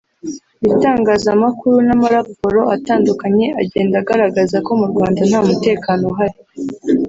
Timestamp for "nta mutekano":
5.29-6.03